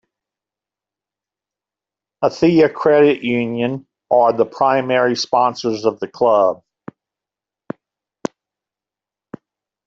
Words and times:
Athea 2.23 2.73
Credit 2.73 3.21
Union 3.21 3.85
are 4.09 4.33
the 4.35 4.47
primary 4.47 5.15
sponsors 5.15 5.85
of 5.85 5.99
the 5.99 6.07
club. 6.07 6.63